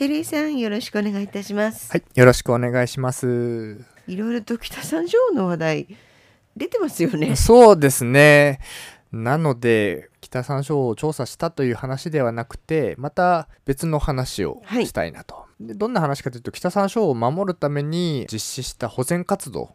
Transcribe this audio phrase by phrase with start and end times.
[0.00, 1.92] 照井さんよろしくお願いいたします。
[1.92, 3.84] はい、よろしくお願いします。
[4.06, 5.96] いろいろと北三条の話題
[6.56, 7.36] 出てますよね。
[7.36, 8.60] そうですね。
[9.12, 15.44] なので、北山椒を調査したという話ではなくて、また別の話をはいしたいなと。
[15.60, 19.74] でどんな話かというと、北山椒を守るために実施した保全活動、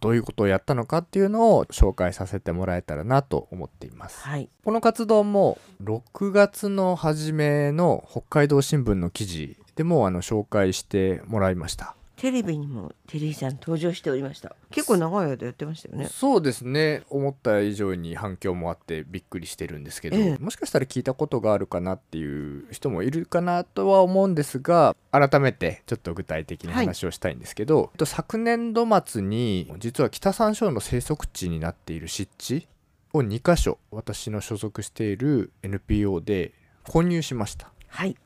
[0.00, 4.22] どういうことをやったのかっていうのを紹介させてもらえたらなと思っています。
[4.22, 4.48] はい。
[4.64, 11.94] この活動も6月の初めの北海道新聞の記事でもあの紹介してもらいました。
[12.16, 14.56] テレビにも照井さん登場しておりました。
[14.70, 16.08] 結構長い間やってましたよね。
[16.10, 32.66] そうですね思った以上に反響もあってびっくりしてるんですけど、ええもしかしたら聞いたことがあるかなっていう人もいるかなとは思うんですが改めてちょっと具体的に話をしたいんですけど、えっと昨年度末に実は北山椒の生息地になっている湿地
[33.12, 36.52] を2箇所私の所属している NPO で
[36.84, 37.70] 購入しました。
[37.88, 38.16] はい。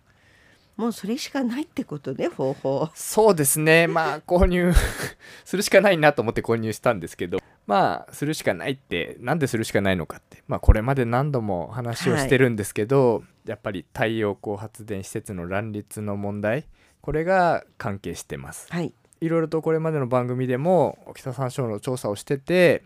[0.81, 2.89] もうそれしかないってことね方法。
[2.95, 3.87] そうですね。
[3.93, 4.73] まあ購入
[5.45, 7.39] するしかないなと思って購入したんですけど。
[7.67, 10.43] まあするしかないってなんでするしかないのかって。
[10.49, 16.65] まあこれまで何度も話をしてるんですけど、やっぱり太陽光発電施設の乱立の問題。
[17.03, 18.67] これが関係してます。
[18.71, 18.95] はい。
[19.21, 22.83] いろいろとこれまでの番組でも北山椒の調査をしてて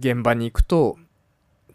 [0.00, 0.98] 現場に行くと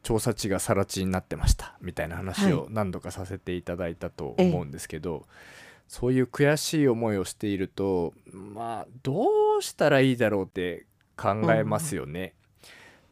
[0.03, 5.25] 調査地が更地になってましたみたいな話を何度かさせていただいたと思うんですけど、
[5.87, 10.85] そういう悔しい思いをしているとまあどうしたらいいだろうって
[11.17, 12.33] 考えますよね。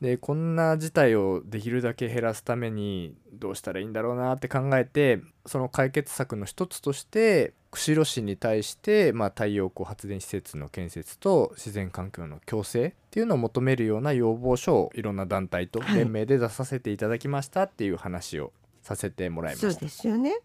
[0.01, 18.53] でこんな事態をできるだけ減らすためにどうしたらいいんだろうなって考えてその解決策の一つとして釧路市に対して、まあ、太陽光発電施設の建設と自然環境の共生っていうのを求めるような要望書をいろんな団体と連名で出させていただきましたっていう話を
[18.83, 19.71] させてもらいました。
[19.71, 20.39] そうですよね。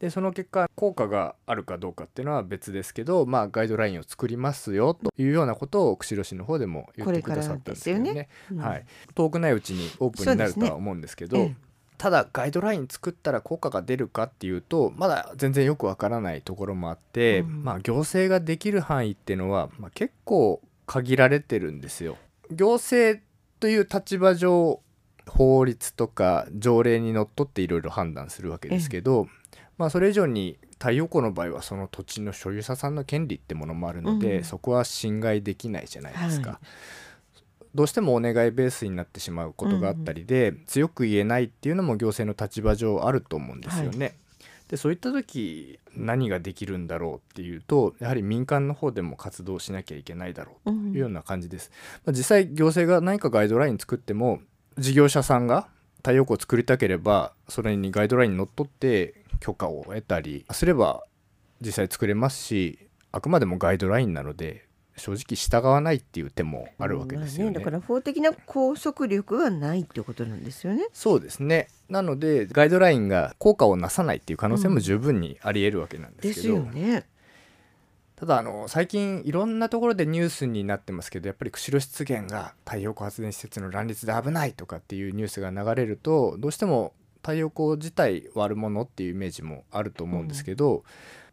[0.00, 8.08] でその結果効果があるかどうかっていうのは別ですけど、まあ、ガイドラインを作りますよというようなことを釧路市の方でも言ってくださったんですけどね。
[8.08, 8.28] よね。
[8.52, 8.58] うん。
[8.58, 11.56] はい、遠くないうちにオープンになるとは思うんですけどね。
[11.60, 17.64] えただガイドライン作ったら効果が出るかっていうとまだ全然よくわからないところもあって、うん。
[17.64, 22.16] まあ、行政ができる範囲っていうのは、まあ、結構限られてるんですよ。
[22.52, 23.20] 行政
[23.58, 24.80] という立場上
[25.28, 29.28] 法律とか条例にのっとっていろいろ判断するわけですけど、
[29.76, 36.50] まあそれ以上に太陽光の場合はその土地の所有者さんの権利ってものもあるので、うんそこは侵害できないじゃないですか。
[36.50, 36.58] はい
[37.74, 44.16] どうしてもお願いベースになってしまうことがあったりで、強く言えないっていうのも行政の立場上あると思うんですよね。
[44.68, 51.70] でそういった時何ができるんだろうっていうとやはり民間の方でも活動しなきゃいけないだろううんというような感じです。
[52.04, 54.40] まあ、実際行政が何かガイドライン作っても
[54.78, 55.68] 事業者さんが
[55.98, 61.04] 太陽光を作りたければそれにガイドラインにのっとって許可を得たりすれば
[61.60, 67.52] 実際作れますしあくまでもガイドラインなので正直従わないっていう手もあるわけですよね。
[67.52, 70.86] まあだから法的な拘束力はないってことなんですよね。
[70.92, 77.06] そうですねなのでガイドラインが効果をなさないっていう可能性も十分にありえるわけなんでですすけど、よね。
[78.18, 90.84] ただあの最近いろんなところでニュースになってますけどやっぱり釧路湿原が太陽光発電施設の乱立で危ないとかっていうニュースが流れるとどうしても太陽光自体悪者っていうイメージもあると思うんですけど、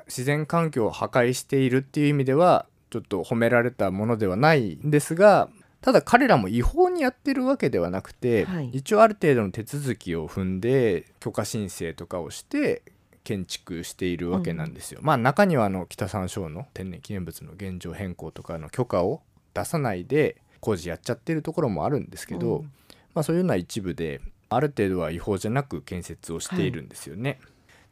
[0.08, 5.50] 自然環境を破壊しているっていう意味ではちょっと褒められたものではないんですが
[5.82, 8.70] ただ彼らも違法にやってるわけではなくて、はい。
[8.74, 12.82] 一応ある程度の手続きを踏んで許可申請とかをして
[13.26, 15.02] 建築しているわけなんですよ。
[15.02, 19.22] まあ中にはあの北山椒の天然記念物の現状変更とかの許可を
[19.54, 22.72] 出さないで工事やっちゃってるところもあるんですけど、うん
[23.14, 27.40] まあそういうのは一部である程度は違法じゃなく建設をしているんですよね。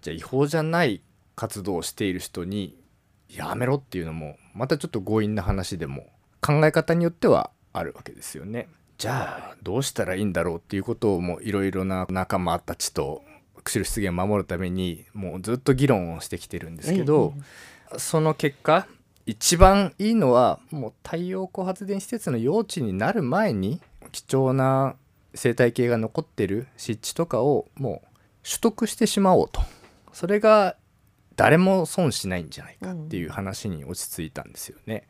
[0.01, 1.01] じゃあ違法じゃない
[1.35, 2.77] 活動をしている人に
[3.29, 6.07] やめろっていうのもまたちょっと強引な話でも
[6.41, 8.67] 考え方によってはあるわけですよね。
[8.97, 13.23] じゃあどうしたらいいんだろうっていうことをもういろいろな仲間たちと
[13.63, 17.33] 釧路湿原を守るためにもうずっと議論をしてきてるんですけど、
[17.97, 18.87] その結果
[19.25, 24.95] 一番いいのはもう太陽光発電施設の用地になる前に貴重な
[25.33, 28.07] 生態系が残ってる湿地とかをもう
[28.47, 29.61] 取得してしまおうと
[30.11, 30.75] それが
[31.35, 35.07] 誰も損しないんじゃないかっていう話に落ち着いたんですよね。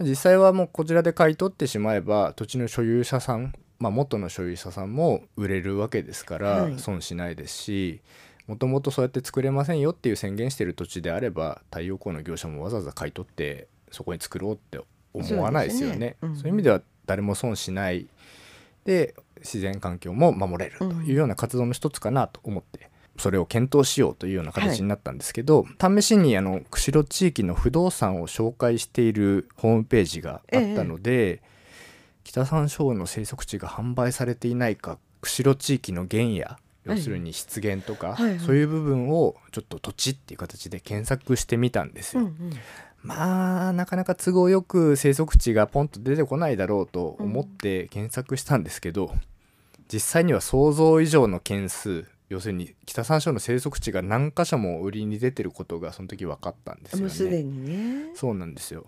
[0.00, 3.52] 実際はもうこちらで買い取ってしまえば土地の所有者さん、
[3.82, 6.72] まあ、元の所有者さんも売れるわけですかはい。
[6.72, 8.00] ら損しないですし、
[8.46, 14.80] もともとそうやって作れませんよっていう宣言してる土地であれば太陽光の業者もわざわざ買い取ってそこに作ろうって
[15.12, 15.94] 思わないですよね。
[15.94, 16.16] そうね。
[16.22, 18.06] うんそういう意味では誰も損しない
[18.84, 31.42] で自然環境も守れるというような活動の一つかなと思ってそれを検討しようというような形になったんですけど、試しにあの釧路地域の不動産を紹介しているホームページがあったので、
[32.24, 38.30] 北山椒の生息地が販売されていないか釧路地域の原野要するに湿原とか、はい。
[38.30, 42.22] はいそういう部分をちょっと土地っていう形で検索してみたんですよ。
[42.22, 42.52] うんうん。
[43.02, 49.14] まあなかなか都合よく生息地がポンと出てこないだろうと思って検索したんですけど、
[49.92, 57.02] 実際には想像以上の件数要するに北山椒の生息地が何箇所も売りに出てることがその時分かったんですよね。
[57.04, 58.12] もうすでにね。
[58.14, 58.86] そうなんですよ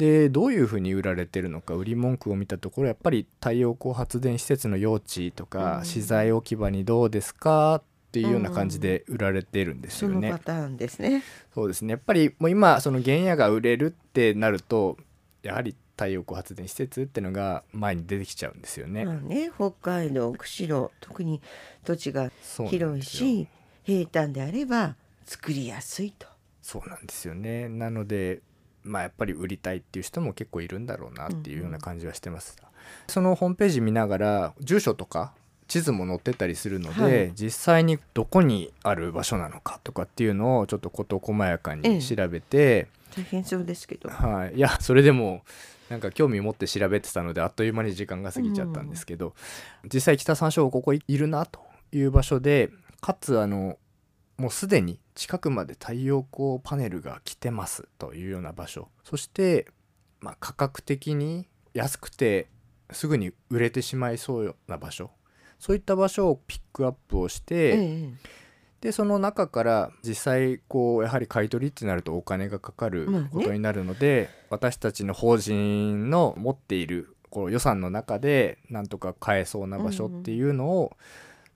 [0.00, 5.84] でどういうふうに売られてるのか売り文句を見たところやっぱり太陽光発電施設の用地とか、うん。
[5.84, 7.76] 資材置き場にどうですか？
[7.76, 7.82] っ
[8.12, 10.30] ていうような感じで売られてるんですそよね。
[10.30, 11.22] のパターンですね。
[11.54, 11.90] そうですね。
[11.92, 14.96] やっぱりもう今その原野が売れるってなると
[15.42, 19.04] やはり太陽光発電施設ってのが前に出てきちゃうんですよね。
[19.04, 21.42] まあね北海道釧路特に
[21.84, 22.30] 土地が
[22.70, 23.46] 広いし
[23.84, 26.26] 平坦であれば作りやすいと。
[26.62, 27.68] そうなんですよね。
[27.68, 28.40] なので
[28.84, 32.56] まあやっぱり売りたいっていう人も結構いるんだろうなっていうような感じはしてます、
[33.06, 35.32] そのホームページ見ながら住所とか
[35.68, 37.32] 地図も載ってたりするので、はい。
[37.34, 44.08] 実際にどこにある場所なのかとかっていうのをちょっと事細やかに調べて、大変そうですけど。
[44.08, 45.42] はい、いやそれでも
[45.88, 49.34] なんか興味持って調べてたのであっという間に時間が過ぎちゃったんですけど、
[49.92, 51.60] 実際北山椒ここいるなと
[51.92, 53.78] いう場所でかつあの
[54.40, 58.88] もうすでに近くまで太陽光パネルが来てますというような場所。
[59.04, 59.66] そして、
[60.20, 62.48] まあ、価格的に安くて
[62.90, 65.10] すぐに売れてしまいそうな場所。
[65.58, 68.12] そういった場所をピックアップをして、ええ。
[68.80, 80.96] でその中から実際こうやはり買い取りってなるとお金がかかることになるので、私たちの法人の持っているこう予算の中でなんとか買えそうな場所っていうのを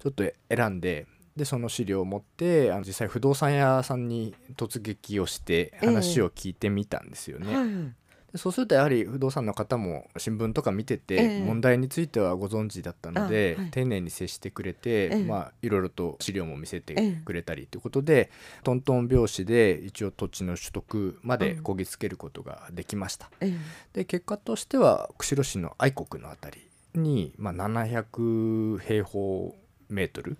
[0.00, 1.06] ちょっと選んで。
[1.36, 7.46] でその資料を持ってあの実際不動産屋さんに突撃をして話を聞いてみたんですよね。
[7.46, 7.94] はいはい。
[8.34, 11.40] でそうするとやはり不動産の方も新聞とか見てて、ええ。
[11.40, 13.70] 問題についてはご存知だったので、あはい。
[13.70, 15.24] 丁寧に接してくれて、ええ。
[15.24, 18.30] まあいろいろと資料も見せてええくれたりということで、
[18.64, 23.30] トントン拍子で一応土地の取得までこぎつけることができました。
[23.40, 23.54] ええ。
[23.92, 29.54] で結果としては釧路市の愛国のあたりに、まあ、700平方
[29.88, 30.36] メートル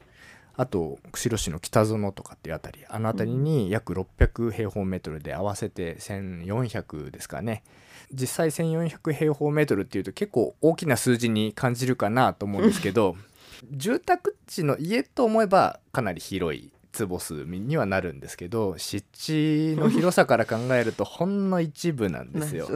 [0.57, 7.63] あと釧路市の北園とかっていうあたりあのあたりに約600平方メートルで合わせて1400ですかね。
[8.13, 13.17] 実際1400平方メートルっていうと結構大きな数字に感じるかなと思うんですけど
[13.73, 22.69] 住宅地の家と思えばかなり広い坪数にはなるんですけど湿地の広さから考えるとほんの一部なんでまあすよ。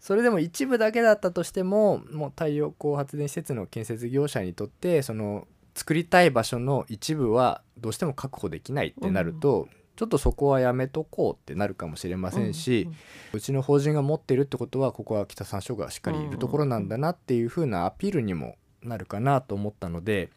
[0.00, 12.88] それでも一部だけだったとしてももう太陽光発電施設の建設業者にとってその作りたい場所の一部はどうしても確保できないってなると、ちょっとそこはやめとこうってなるかもしれませんし、
[13.32, 20.30] うちの法人が持ってるってことはここは北山椒がしっかりいるところなんだなっていう風なアピールにもなるかなと思ったので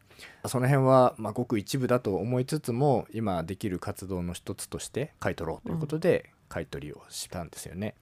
[0.45, 7.95] その辺はまあごく一部だと思いつつも今できる活動の一つとして買い取ろうということで買い取りをしたんですよね。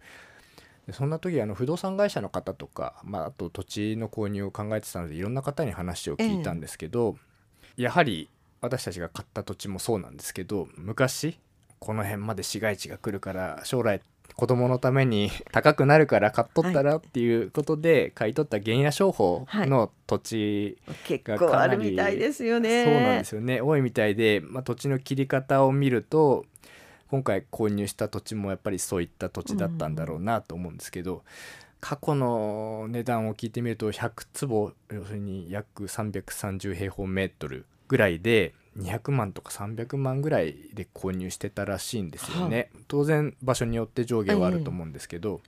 [0.87, 7.17] でそんな時あの不動産会社の方とか、まあ、あと土地の購入を考えてたのでいろんな方に話を聞いたんですけど、
[7.77, 8.29] やはり
[8.61, 11.39] 私たちが買った土地もそうなんですけど昔
[11.79, 14.01] この辺まで市街地が来るから将来
[14.35, 22.85] 子供のために 高くなるから買っとったらっていうことで買い取った原野商法の土地結構あるみたいですよね。
[22.85, 23.61] そうなんですよね。
[23.61, 26.45] 多いみたいで、まあ、土地の切り方を見ると
[27.11, 31.23] 今回購入した土地もやっぱりそういった土地だったんだろうなと思うんですけど、
[31.81, 42.69] 過去の値段を聞いてみると100坪要するに約330平方メートルぐらいで200万とか300万ぐらいで購入してたらしいんですよね。
[42.87, 45.41] 当然場所によって上下はあると思うんですけど、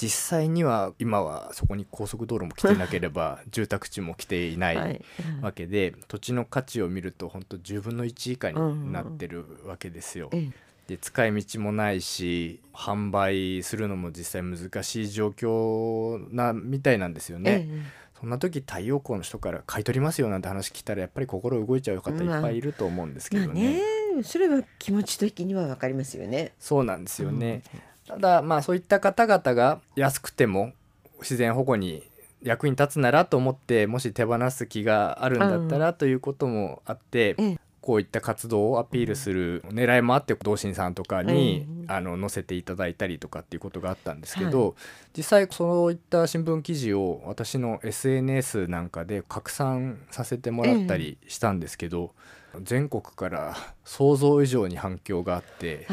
[0.00, 5.02] 実際には今はそこに高速道路も来てなければ住宅地も来ていないはい。
[5.42, 10.30] わけで土地の価値を見ると本当10分の1以下になってるわけですよ。
[10.32, 17.68] ええで使い道もないし販売するのも実際難しい状況なみたいなんですよね。
[17.70, 17.82] え
[18.20, 23.80] そんな時太陽光の人から買い取りますよなんて話聞いたらやっぱり心動いちゃう方いっぱいいると思うんですけどえまあね。
[24.16, 27.62] ねそれは気持ち的にはわかりますよねそうなんですよね。
[28.08, 30.72] ただまあそういった方々が安くても
[31.20, 32.02] 自然保護に
[32.42, 44.76] 役に立つならと思ってもし手放す気があるんだったらということもあって、ええこういった活動をアピールする狙いもあって同心さんとかに、うんあの載せていただいたりとかっていうことがあったんですけど、
[45.16, 52.14] 実際そういった新聞記事を私の SNS なんかで拡散させてもらったりしたんですけど、
[52.62, 55.86] 全国から想像以上に反響があって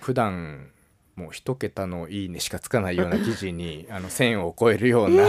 [0.00, 0.70] 普段
[1.14, 5.26] もう一桁の「いいね」しかつかないような記事にあの1,000を超えるような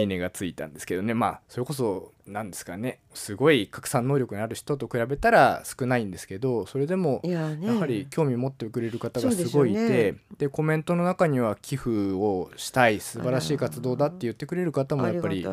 [0.00, 1.14] いいねがついたんですけどね。
[1.14, 3.00] まあそれこそ何ですかね。
[3.12, 15.46] すごい拡散能力のある人と比べたら少ないんですけどそれでもいやはり興味持ってくれる方がすごいいてですよで,、コメントの中には寄付をしたい素晴らしい活動だって言ってくれる方もやっぱり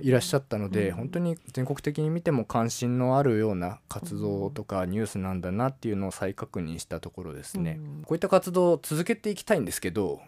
[0.00, 0.96] いらっしゃったので、うん。
[0.96, 8.02] 本当に全国的に見ても関心のあるような活動とかニュースなんだなっていうのを再確認したところですね、うん。
[8.02, 10.20] こういった活動を続けていきたいんですけど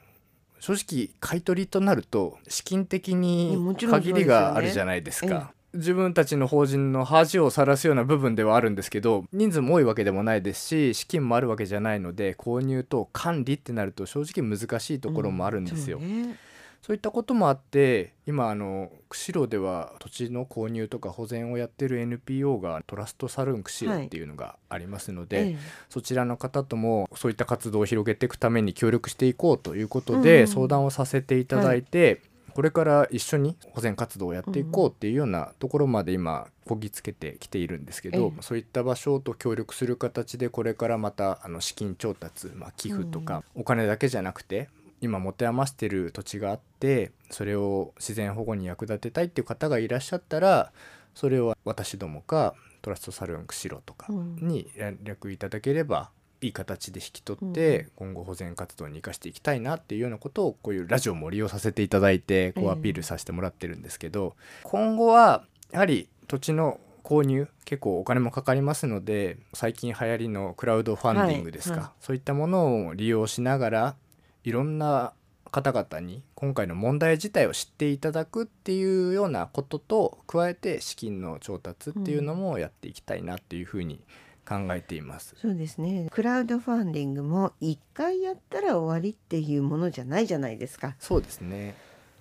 [0.62, 5.52] 正直買い取りとなると資金的に限りがあるじゃないですか。
[5.74, 15.98] 自分たちの法人の恥をさらすような部分ではあるんですけど人数も多いわけでもないですし資金もあるわけじゃないので購入と管理ってなると正直難しいところもあるんですよ。
[15.98, 16.36] そうね
[16.82, 24.22] そういったこともあって今あの釧路では土地の購入とか保全をやってる NPO がトラストサルーン釧路ってい。
[24.22, 25.56] うのがありますので、ええ。
[25.88, 32.20] そちらの方ともそういった活動を広げていくために協力していこうということで、うん相談をさせていただいて、
[32.54, 38.42] これから一緒に保全活動をやっていこうっていうようなところまで今こぎつけてきているんですけど、ええ。
[38.42, 44.68] そういった場所と協力する形でこれからまたあの資金調達、まあ、寄付とか、お金だけじゃなくて
[45.02, 50.72] 今持て余してる土地があってそれを自然保護に役立てたいっていう方がいらっしゃったら
[51.14, 71.84] それを私どもかトラストサルーン釧路とかに連絡いただければいい形で引き取って今後保全活動に生かしていきたいなっていうようなことをこういうラジオも利用させていただいてこうアピールさせてもらってるんですけど今後はやはり土地の購入結構お金もかかりますので最近流行りのクラウドファンディングですか、はい。
[71.84, 73.96] はそういったものを利用しながら
[74.44, 75.12] いろんな
[75.50, 84.00] 方々に今回の問題自体を知っていただくっていうようなことと加えて資金の調達っていうのもやっていきたいなっていうふうに
[84.48, 85.36] 考えています。
[85.40, 86.08] そうですね。
[86.10, 90.96] クラウドファンディングも一回やったら終わりっていうものじゃないじゃないですか。
[90.98, 91.74] そうですね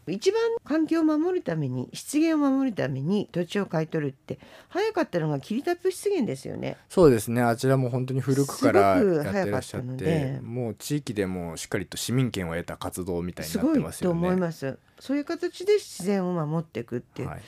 [0.08, 4.40] 一番環境を守るために湿原を守るために土地を買い取るって
[4.70, 6.78] 早かったのが霧多布湿原ですよね。
[6.90, 7.42] そうですね。
[7.42, 14.20] あちらも本当に古くからやってらっしゃってでもう地域でもしっかりと市民権を得た活動みたいになっすごいとてますよね。
[14.20, 14.78] 思います。
[15.00, 17.42] そういう形で自然を守っていくっていう、はい、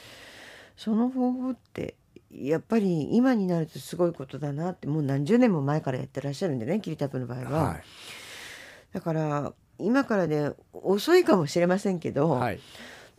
[0.75, 1.95] その方法って
[2.31, 7.83] やっぱり今になるとすごいことだなってもう何十年も前からやってらっしゃるんでね霧多布の場合は、はい。
[8.93, 12.59] だから今からで遅いかもしれませんけど、はい。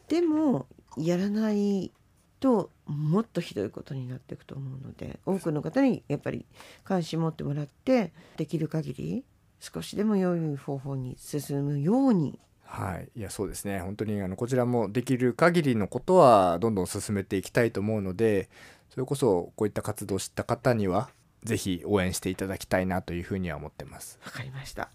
[0.09, 1.93] でもやらない
[2.41, 6.45] ともっとひどいことになっていくと思うので多くの方にやっぱり
[6.85, 9.25] 関心持ってもらってできる限り
[9.61, 12.39] 少しでも良い方法に進むように。
[12.65, 13.79] はい、いやそうですね。
[13.81, 18.51] 本当にあのこちらもできる限りのことはどんどん進めていきたいと思うので
[18.91, 21.09] それこそこういった活動を知った方には
[21.45, 24.19] ぜひ応援していただきたいなというふうには思ってます。
[24.25, 24.89] わかりました。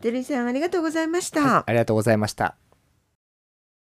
[0.00, 1.64] テリーさんありがとうございました。
[1.66, 2.67] ありがとうございました。